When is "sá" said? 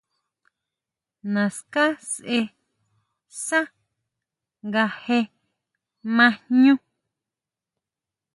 3.45-3.59